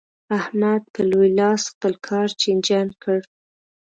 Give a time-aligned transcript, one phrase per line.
[0.39, 3.19] احمد په لوی لاس خپل کار چينجن کړ.